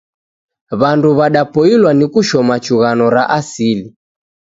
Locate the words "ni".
1.93-2.05